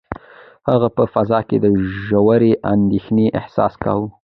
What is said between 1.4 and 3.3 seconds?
کې د ژورې اندېښنې